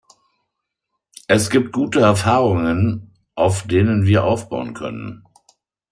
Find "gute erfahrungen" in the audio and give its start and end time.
1.73-3.13